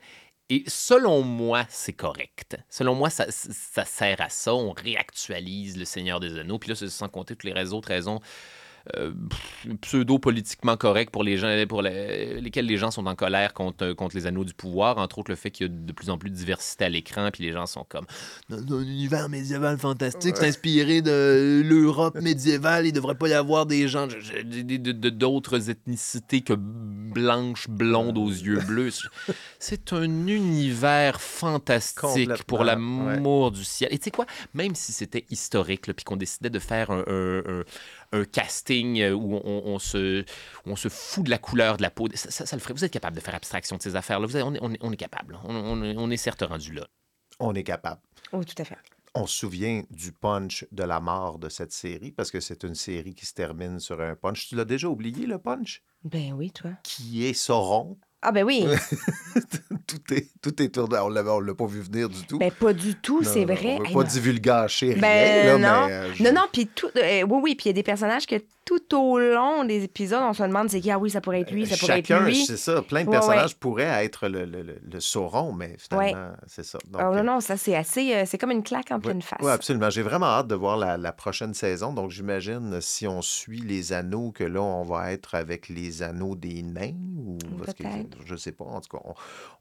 [0.51, 2.59] Et selon moi, c'est correct.
[2.69, 4.55] Selon moi, ça, ça sert à ça.
[4.55, 6.59] On réactualise le Seigneur des Anneaux.
[6.59, 8.21] Puis là, sans compter toutes les autres raisons
[8.97, 9.13] euh,
[9.81, 14.15] pseudo-politiquement correct pour les gens pour les- lesquels les gens sont en colère contre, contre
[14.17, 16.31] les anneaux du pouvoir, entre autres le fait qu'il y a de plus en plus
[16.31, 18.05] de diversité à l'écran, puis les gens sont comme
[18.51, 23.67] dans un univers médiéval fantastique, c'est inspiré de l'Europe médiévale, il devrait pas y avoir
[23.67, 24.07] des gens
[25.11, 28.91] d'autres ethnicités que blanches, blondes aux yeux bleus.
[29.59, 32.67] C'est un univers fantastique pour ouais.
[32.67, 33.93] l'amour du ciel.
[33.93, 37.39] Et tu sais quoi, même si c'était historique, puis qu'on décidait de faire un, un-
[37.61, 37.65] un-
[38.15, 41.83] un casting euh, où on, on se, où on se fout de la couleur de
[41.83, 42.75] la peau, ça, ça- ça le ferait.
[42.75, 44.27] Vous êtes capable de faire abstraction de ces affaires-là.
[44.27, 45.39] Vous êtes- on, est, on est- on est capable.
[45.45, 46.87] On, on est- on est certes rendu là.
[47.41, 48.01] On est capable.
[48.33, 48.77] Oui, tout à fait.
[49.17, 52.75] On se souvient du punch de la mort de cette série parce que c'est une
[52.75, 54.49] série qui se termine sur un punch.
[54.49, 55.83] Tu l'as déjà oublié, le punch?
[56.03, 56.71] Ben oui, toi.
[56.83, 57.97] Qui est Sauron?
[58.27, 58.65] Ah ben oui.
[59.87, 60.97] tout est, tout est tourné.
[60.99, 62.39] On on l'a pas vu venir du tout.
[62.39, 63.77] Ben pas du tout, c'est vrai.
[63.77, 65.87] On veut Hey, pas divulgacher rien, Ben là, non.
[65.89, 65.93] mais...
[65.93, 66.89] euh, je- Non, non, puis tout.
[66.97, 70.23] euh, oui, oui, puis il y a des personnages que tout au long des épisodes,
[70.23, 70.91] on se demande c'est qui?
[70.91, 72.45] Ah oui, ça pourrait être lui, ça pourrait Chacun, être lui.
[72.47, 72.83] c'est ça.
[72.83, 73.57] Plein de Ouais, personnages ouais.
[73.61, 76.79] pourraient être le, le, le- le Sauron, mais finalement, c'est ça.
[76.91, 78.15] Donc, Ah, euh, non, non, ça c'est assez.
[78.15, 79.39] euh, c'est comme une claque en pleine face.
[79.43, 79.91] Oui, absolument.
[79.91, 81.93] J'ai vraiment hâte de voir la, la prochaine saison.
[81.93, 86.03] Donc, j'imagine, euh, si on suit les anneaux, que là, on va être avec les
[86.03, 87.39] anneaux des nains ou...
[87.59, 87.85] parce que,
[88.25, 88.65] je sais pas.
[88.65, 89.15] En tout cas, on,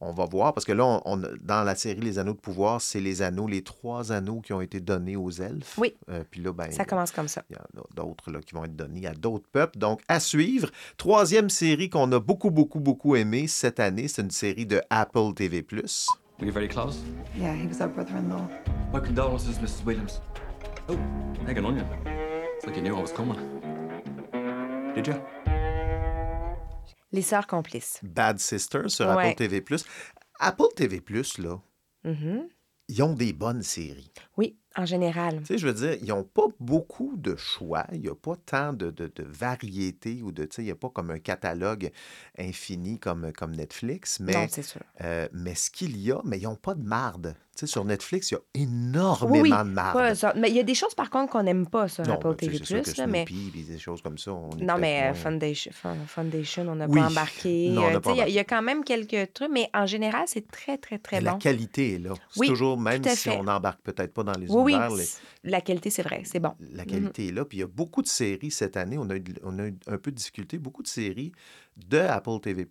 [0.10, 0.54] on va voir.
[0.54, 3.48] Parce que là, on, on- dans la série Les Anneaux de pouvoir, c'est les anneaux,
[3.48, 5.78] les trois anneaux qui ont été donnés aux elfes.
[5.78, 5.96] Oui.
[6.10, 7.44] Euh, puis là, ben, Ça commence comme ça.
[7.50, 9.78] il y en a d'autres là, qui vont être donnés à d'autres peuples.
[9.80, 10.70] Donc, à suivre.
[10.98, 15.34] Troisième série qu'on a beaucoup, beaucoup, beaucoup aimée cette année, c'est une série de Apple
[15.36, 15.66] TV+.
[16.40, 17.00] Were you very close?
[17.38, 18.48] Yeah, he was our brother-in-law.
[18.94, 19.84] My condolences, Mrs.
[19.86, 20.22] Williams.
[20.90, 20.98] Oh,
[21.48, 21.84] hang on you.
[22.58, 23.38] It's like you knew I was coming.
[24.96, 25.14] Did you?
[27.12, 28.00] Les sœurs complices.
[28.04, 29.30] Bad Sisters sur Ouais.
[29.32, 29.64] Apple TV+.
[30.40, 31.02] Apple TV+,
[31.38, 31.60] là,
[32.04, 32.48] Mhm.
[32.90, 34.12] ils ont des bonnes séries.
[34.36, 35.40] Oui, en général.
[35.40, 37.86] Tu sais, je veux dire, ils n'ont pas beaucoup de choix.
[37.94, 40.46] Il n'y a pas tant de, de, de variété ou de.
[40.46, 41.92] Tu sais, il n'y a pas comme un catalogue
[42.38, 44.20] infini comme, comme Netflix.
[44.20, 44.82] Mais, Non, c'est sûr.
[45.02, 47.36] euh, mais ce qu'il y a, mais ils n'ont pas de marde.
[47.56, 49.94] Tu sais, sur Netflix, il y a énormément oui, de marde.
[49.96, 50.34] pas ça.
[50.36, 52.58] Mais il y a des choses, par contre, qu'on n'aime pas sur Non, Apple TV+.
[52.63, 53.26] sûr que là, mais...
[53.28, 54.34] Snoopy, des choses comme ça.
[54.34, 55.72] on Non, mais euh, Foundation,
[56.08, 57.00] Foundation, on n'a Oui.
[57.00, 57.70] pas embarqué.
[57.78, 60.98] Euh, Il y y, a quand même quelques trucs, mais en général, c'est très, très,
[60.98, 61.32] très Mais bon.
[61.34, 62.13] La qualité est là.
[62.32, 65.06] C'est Oui, toujours, même si on n'embarque peut-être pas dans les univers, les-
[65.44, 66.54] la qualité, c'est vrai, c'est bon.
[66.72, 66.89] la Mhm.
[66.89, 67.46] qualité est là.
[67.46, 68.98] Puis il y a beaucoup de séries cette année.
[68.98, 70.58] On a, eu, on a eu un peu de difficulté.
[70.58, 71.32] Beaucoup de séries
[71.76, 72.66] de Apple TV+,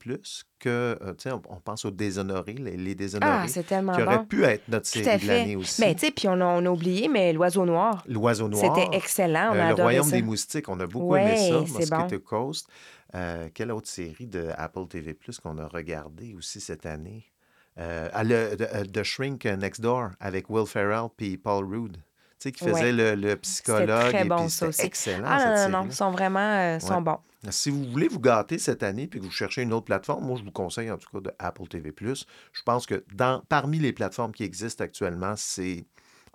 [0.59, 3.95] que, euh, tu sais, on, on pense aux Déshonorés, les, les Déshonorés, Ah, c'est tellement
[3.95, 4.25] qui auraient bon.
[4.27, 5.81] pu être notre série de l'année aussi.
[5.81, 8.05] Mais tu sais, puis on a, on a oublié, mais l'oiseau noir.
[8.09, 8.77] L'Oiseau Noir.
[8.77, 10.17] C'était excellent, on Euh, a Le Royaume ça.
[10.17, 11.61] des Moustiques, on a beaucoup aimé ça.
[11.61, 12.19] Mosquito bon.
[12.21, 12.69] Coast.
[13.15, 17.25] Euh, quelle autre série de Apple TV+, qu'on a regardé aussi cette année?
[17.79, 21.97] Euh, ah, le, The, The Shrink Next Door avec Will Ferrell puis Paul Rudd.
[22.43, 22.93] Sais, qui faisait Ouais.
[22.93, 24.11] le, le psychologue.
[24.11, 24.83] Très et bon, puis ça aussi.
[24.83, 27.19] excellent, Ah cette non, non, non, ils sont vraiment euh, sont bons.
[27.51, 30.37] Si vous voulez vous gâter cette année puis que vous cherchez une autre plateforme, moi,
[30.39, 31.93] je vous conseille en tout cas de Apple TV+.
[32.01, 35.85] Je pense que dans, parmi les plateformes qui existent actuellement, c'est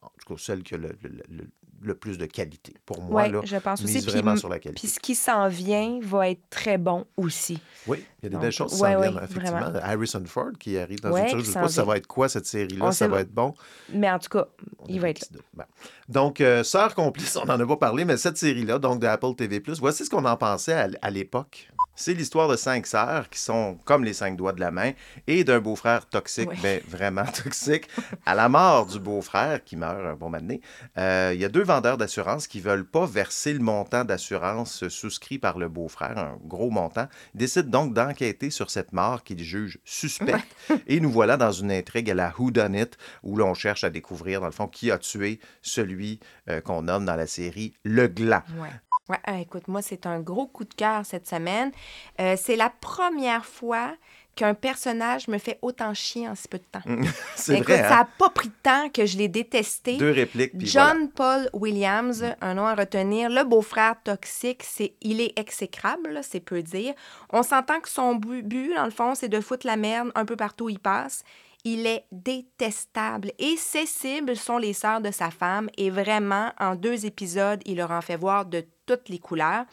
[0.01, 1.49] en tout cas celle qui a le, le-
[1.81, 2.73] le- plus de qualité.
[2.85, 4.01] Pour moi, Oui, là, je pense aussi.
[4.01, 4.79] Puis, vraiment sur la qualité.
[4.79, 7.59] Puis ce qui s'en vient va être très bon aussi.
[7.87, 9.51] Oui, il y a des Donc, belles choses qui ouais, s'en ouais, effectivement.
[9.59, 9.79] vraiment.
[9.83, 11.97] Harrison Ford qui arrive dans Ouais, une qui Je ne sais pas si ça va
[11.97, 13.53] être quoi cette série-là, ça va être bon.
[13.93, 14.45] Mais en tout cas,
[14.87, 15.65] il va être là.
[16.09, 19.35] Donc, euh, Sœurs complices, on n'en a pas parlé, mais cette série-là, donc de Apple
[19.35, 21.69] TV+, voici ce qu'on en pensait à, l'époque.
[21.95, 24.91] C'est l'histoire de cinq sœurs qui sont comme les cinq doigts de la main
[25.25, 26.57] et d'un beau-frère toxique, Ouais.
[26.61, 27.87] ben, vraiment toxique.
[28.25, 30.61] À la mort du beau-frère qui meurt un bon moment donné,
[30.97, 35.37] euh, il y a deux vendeurs d'assurance qui veulent pas verser le montant d'assurance souscrit
[35.37, 37.07] par le beau-frère, un gros montant.
[37.35, 40.47] Décident donc d'enquêter sur cette mort qu'ils jugent suspecte.
[40.87, 43.89] et nous voilà dans une intrigue à la Who Done It, où l'on cherche à
[43.89, 48.07] découvrir, dans le fond, qui a tué celui euh, qu'on nomme dans la série Le
[48.07, 48.43] Gland.
[48.59, 48.69] Ouais.
[49.09, 51.71] Ouais, ah, écoute, moi, c'est un gros coup de cœur cette semaine.
[52.19, 53.95] Euh, c'est la première fois
[54.35, 56.81] qu'un personnage me fait autant chier en si peu de temps.
[57.35, 57.97] C'est Écoute, vrai, ça hein?
[58.01, 59.97] n'a pas pris de temps que je l'ai détesté.
[59.97, 63.31] Deux répliques, puis John Paul Williams, un nom à retenir.
[63.31, 66.93] Le beau-frère toxique, c'est, il est exécrable, c'est peu dire.
[67.31, 70.25] On s'entend que son bu- but, dans le fond, c'est de foutre la merde un
[70.25, 71.23] peu partout où il passe.
[71.63, 73.31] Il est détestable.
[73.39, 75.67] Et ses cibles sont les sœurs de sa femme.
[75.77, 79.65] Et vraiment, en deux épisodes, il leur en fait voir de toutes les couleurs.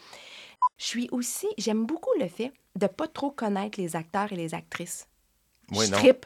[0.77, 4.53] Je suis aussi, j'aime beaucoup le fait de pas trop connaître les acteurs et les
[4.53, 5.07] actrices.
[5.71, 5.97] Oui, je non.
[5.97, 6.25] trippe.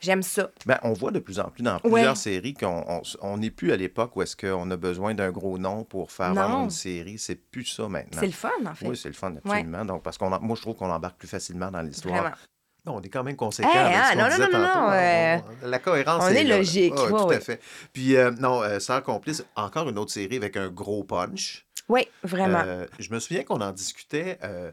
[0.00, 0.50] J'aime ça.
[0.66, 1.80] Ben, on voit de plus en plus dans Ouais.
[1.92, 5.30] plusieurs séries qu'on on- on n'est plus à l'époque où est-ce qu'on a besoin d'un
[5.30, 7.18] gros nom pour faire une série.
[7.18, 8.20] C'est plus ça maintenant.
[8.20, 8.86] C'est le fun, en fait.
[8.86, 9.84] Oui, c'est le fun, absolument.
[9.84, 12.36] Donc, parce qu'on moi, je trouve qu'on embarque plus facilement dans l'histoire.
[12.84, 15.38] Non, on est quand même conséquent Hey, hein, non, non, non, non, hein.
[15.62, 16.56] euh, La cohérence on est, est là, là.
[16.58, 17.58] logique, Ah, ouais, tout à fait.
[17.94, 21.64] Puis, euh, non, euh, Sœurs complices, encore une autre série avec un gros punch.
[21.88, 22.62] Oui, vraiment.
[22.64, 24.72] Euh, je me souviens qu'on en discutait euh,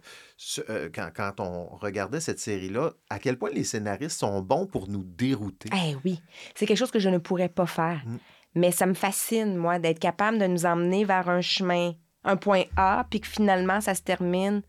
[0.70, 4.88] euh, quand, quand on regardait cette série-là, à quel point les scénaristes sont bons pour
[4.88, 5.70] nous dérouter.
[5.76, 6.22] Eh oui,
[6.56, 8.02] c'est quelque chose que je ne pourrais pas faire.
[8.06, 8.18] Mm.
[8.56, 11.94] Mais ça me fascine, moi, d'être capable de nous emmener vers un chemin,
[12.24, 14.62] un point A, puis que finalement, ça se termine.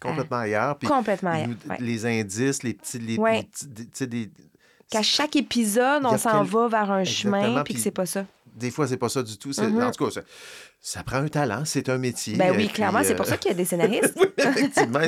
[0.00, 0.78] Complètement ailleurs.
[0.78, 1.76] puis Complètement ailleurs, nous- ouais.
[1.80, 2.98] Les indices, les petits.
[2.98, 3.46] Les, Ouais.
[3.76, 4.30] les petits- des-
[4.90, 8.24] Qu'à chaque épisode, on s'en quel- va vers un chemin, puis que c'est pas ça.
[8.54, 9.50] Des fois, c'est pas ça du tout.
[9.58, 9.82] Mhm.
[9.82, 10.20] En tout cas, ça,
[10.80, 12.36] ça prend un talent, c'est un métier.
[12.36, 14.14] Ben oui, clairement, c'est pour euh, ça qu'il y a des scénaristes.
[14.16, 15.00] oui, effectivement,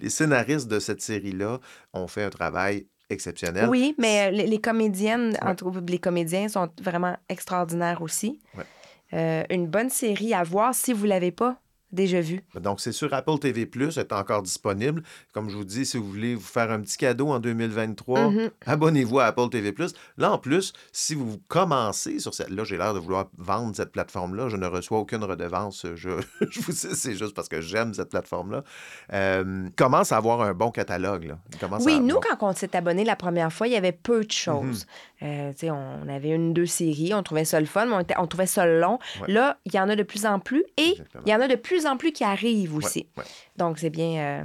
[0.00, 1.60] les scénaristes de cette série-là
[1.92, 3.68] ont fait un travail exceptionnel.
[3.68, 8.38] Oui, mais euh, les, les comédiennes, entre les comédiens sont vraiment extraordinaires aussi.
[8.56, 8.64] Ouais.
[9.12, 11.60] Euh, une bonne série à voir si vous l'avez pas
[11.92, 12.40] déjà vue.
[12.60, 13.62] Donc, c'est sur Apple TV+,
[13.96, 15.02] est encore disponible.
[15.32, 18.50] Comme je vous dis, si vous voulez vous faire un petit cadeau en 2023, Mhm.
[18.66, 19.74] abonnez-vous à Apple TV+.
[20.16, 22.50] Là, en plus, si vous commencez sur cette...
[22.50, 24.48] Là, j'ai l'air de vouloir vendre cette plateforme-là.
[24.48, 25.86] Je ne reçois aucune redevance.
[25.94, 28.64] Je, je vous dis, c'est juste parce que j'aime cette plateforme-là.
[29.12, 31.24] Euh, commence à avoir un bon catalogue.
[31.24, 31.38] Là.
[31.58, 34.24] Commence Oui, à nous, quand on s'est abonné la première fois, il y avait peu
[34.24, 34.86] de choses.
[34.86, 38.14] Tu sais, on avait une, deux séries, on trouvait ça le fun, mais on, était-
[38.18, 38.98] on trouvait ça long.
[39.20, 39.32] Ouais.
[39.32, 41.56] Là, il y en a de plus en plus et il y en a de
[41.56, 43.06] plus en plus qui arrivent aussi.
[43.16, 43.24] ouais.
[43.56, 44.44] Donc, c'est bien, euh,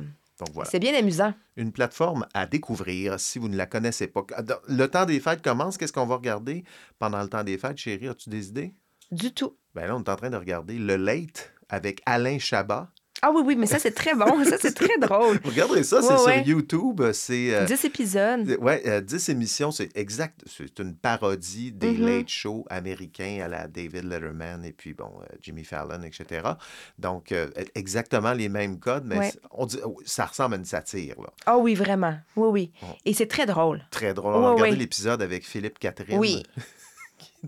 [0.53, 0.69] voilà.
[0.69, 1.33] c'est bien amusant.
[1.57, 4.25] une plateforme à découvrir si vous ne la connaissez pas.
[4.43, 5.77] Dans- Le temps des fêtes commence.
[5.77, 6.63] Qu'est-ce qu'on va regarder
[6.99, 8.09] pendant le temps des fêtes, chérie?
[8.09, 8.73] As-tu des idées?
[9.11, 9.55] Du tout.
[9.73, 12.89] Ben là, on est en train de regarder Le Late avec Alain Chabat.
[13.27, 14.43] Ah oui, oui, mais ça, c'est très bon.
[14.45, 15.39] ça, c'est très drôle.
[15.43, 16.47] Regardez ça, c'est Ouais, sur.
[16.47, 17.01] YouTube.
[17.13, 17.55] C'est.
[17.55, 18.57] euh, 10 épisodes.
[18.61, 20.41] Ouais, euh, 10 émissions, c'est exact.
[20.45, 22.05] C'est une parodie des Mhm.
[22.05, 26.47] late shows américains à la David Letterman et puis, bon, euh, Jimmy Fallon, etc.
[26.99, 29.33] Donc, euh, exactement les mêmes codes, mais Ouais.
[29.49, 31.15] on dit, oh, ça ressemble à une satire.
[31.19, 31.29] Là.
[31.47, 32.15] Ah oui, vraiment.
[32.35, 32.71] Oui, oui.
[33.05, 33.81] Et c'est très drôle.
[33.89, 34.35] Très drôle.
[34.35, 36.19] On a regardé l'épisode avec Philippe Catherine.
[36.19, 36.43] Oui.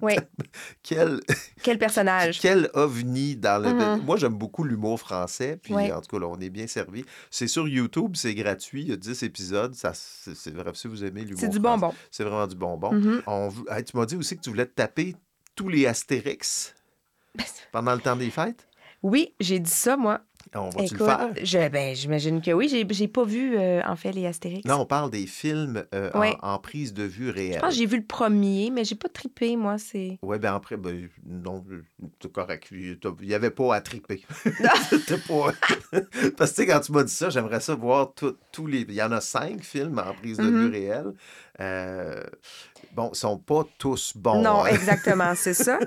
[0.01, 0.15] Oui.
[0.83, 1.19] Quel,
[1.63, 2.39] Quel personnage?
[2.39, 3.73] quel ovni dans le.
[3.73, 4.05] Mhm.
[4.05, 5.57] Moi, j'aime beaucoup l'humour français.
[5.61, 7.03] Puis, en tout cas, là, on est bien servi.
[7.29, 8.81] C'est sur YouTube, c'est gratuit.
[8.83, 9.75] Il y a 10 épisodes.
[9.75, 11.93] Ça, c'est vrai, si vous aimez l'humour C'est du français, bonbon.
[12.11, 12.91] C'est vraiment du bonbon.
[12.93, 13.21] Mhm.
[13.27, 15.15] On Hey, tu m'as dit aussi que tu voulais te taper
[15.55, 16.73] tous les Astérix
[17.71, 18.67] pendant le temps des fêtes?
[19.03, 20.21] Oui, j'ai dit ça, moi.
[20.57, 21.29] On va-tu le faire?
[21.43, 22.67] je- ben, j'imagine que oui.
[22.69, 24.65] J'ai, j'ai pas vu, euh, en fait, les Astérix.
[24.65, 26.35] Là, on parle des films euh, en- Ouais.
[26.41, 27.55] en, prise de vue réelle.
[27.55, 29.77] Je pense que j'ai vu le premier, mais j'ai pas trippé, moi.
[29.77, 30.17] C'est...
[30.21, 31.63] Oui, ben après, ben, non,
[32.21, 32.67] c'est correct.
[32.71, 34.23] Il n'y avait pas à triper.
[34.89, 35.51] C'était pas...
[36.37, 38.13] Parce que, quand tu m'as dit ça, j'aimerais ça voir
[38.51, 38.81] tous les...
[38.81, 41.13] Il y en a cinq films en prise de vue réelle.
[41.59, 42.23] Euh,
[42.93, 44.41] Bon, ils sont pas tous bons.
[44.41, 44.69] non, hein.
[44.71, 45.77] exactement, c'est ça.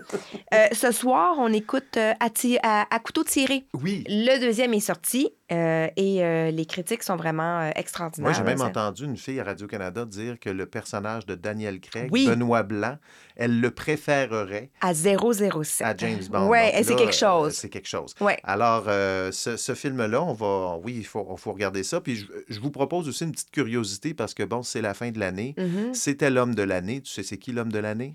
[0.72, 3.64] Ce soir, on écoute à, ti- à- à couteau tiré.
[3.74, 4.04] Oui.
[4.08, 8.30] Le deuxième est sorti euh, et euh, les critiques sont vraiment euh, extraordinaires.
[8.30, 12.08] Moi, j'ai même entendu une fille à Radio-Canada dire que le personnage de Daniel Craig,
[12.12, 12.26] Oui.
[12.26, 12.96] Benoît Blanc,
[13.36, 15.86] elle le préférerait À 007.
[15.86, 16.46] à James Bond.
[16.48, 17.54] Donc c'est quelque chose.
[17.54, 18.14] C'est quelque chose.
[18.20, 18.38] Ouais.
[18.44, 18.84] Alors,
[19.32, 22.00] ce, ce film-là, on va, oui, il faut, faut regarder ça.
[22.00, 25.10] Puis je, je vous propose aussi une petite curiosité parce que, bon, c'est la fin
[25.10, 25.54] de l'année.
[25.56, 25.94] Mhm.
[25.94, 27.00] C'était l'homme de l'année.
[27.00, 28.14] Tu sais, c'est qui l'homme de l'année?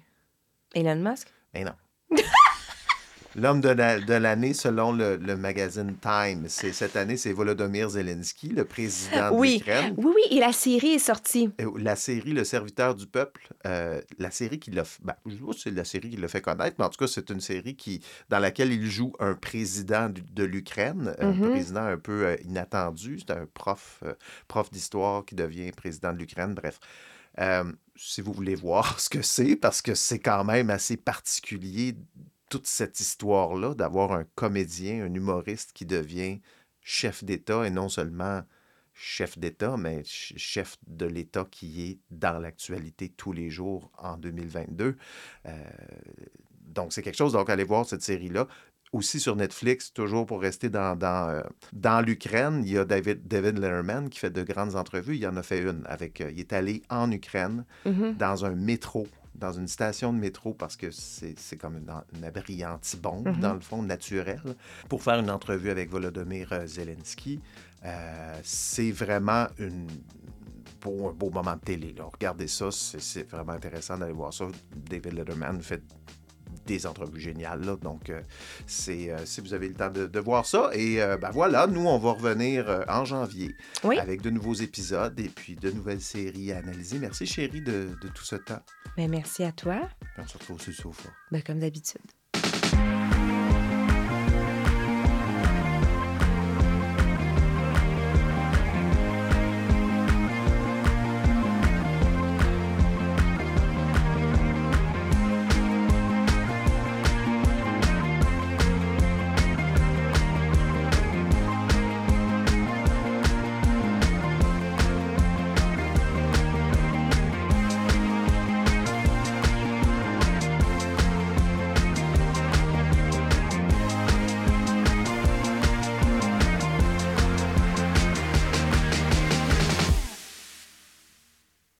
[0.73, 1.27] Elon Musk?
[1.53, 1.71] Eh non.
[3.37, 7.89] L'homme de la- de l'année, selon le, le magazine Time, c'est cette année, c'est Volodymyr
[7.89, 9.53] Zelensky, le président de Oui.
[9.57, 9.93] l'Ukraine.
[9.97, 11.49] Oui, oui, et la série est sortie.
[11.75, 15.51] La série Le Serviteur du Peuple, euh, la série qui l'a ben, je sais pas
[15.53, 17.75] si c'est la série qui l'a fait connaître, mais en tout cas, c'est une série
[17.75, 21.49] qui, dans laquelle il joue un président de l'Ukraine, un Mhm.
[21.51, 23.19] président un peu euh, inattendu.
[23.19, 24.13] C'est un prof, euh,
[24.47, 26.79] prof d'histoire qui devient président de l'Ukraine, bref.
[27.97, 31.95] Si vous voulez voir ce que c'est, parce que c'est quand même assez particulier,
[32.49, 36.39] toute cette histoire-là, d'avoir un comédien, un humoriste qui devient
[36.81, 38.43] chef d'État et non seulement
[38.93, 44.17] chef d'État, mais ch- chef de l'État qui est dans l'actualité tous les jours en
[44.17, 44.95] 2022.
[45.47, 45.51] Euh,
[46.67, 47.33] donc, c'est quelque chose.
[47.33, 48.47] Donc, allez voir cette série-là.
[48.91, 51.41] Aussi sur Netflix, toujours pour rester dans, dans, euh,
[51.73, 55.17] dans l'Ukraine, il y a David, David Letterman qui fait de grandes entrevues.
[55.17, 56.21] Il en a fait une avec.
[56.21, 58.15] euh, il est allé en Ukraine, Mhm.
[58.15, 59.07] dans un métro,
[59.39, 63.39] dans une station de métro, parce que c'est comme une, une abri anti-bombe, Mhm.
[63.39, 64.41] dans le fond, naturel,
[64.89, 67.39] pour faire une entrevue avec Volodymyr euh, Zelensky.
[67.83, 69.87] Euh, c'est vraiment une
[70.81, 71.93] beau, un beau moment de télé.
[71.97, 72.05] Là.
[72.11, 74.45] Regardez ça, c'est vraiment intéressant d'aller voir ça.
[74.89, 75.83] David Letterman fait
[76.65, 77.61] des entrevues géniales.
[77.63, 77.75] là.
[77.75, 78.21] donc, euh,
[78.67, 80.69] c'est euh, si vous avez le temps de, de voir ça.
[80.73, 83.97] Et euh, ben voilà, nous, on va revenir en janvier Oui.
[83.99, 86.99] avec de nouveaux épisodes et puis de nouvelles séries à analyser.
[86.99, 88.61] Merci, chérie, de, de tout ce temps.
[88.97, 89.89] Ben, merci à toi.
[89.99, 91.09] Puis on se retrouve sur le sofa.
[91.31, 92.01] Ben, comme d'habitude.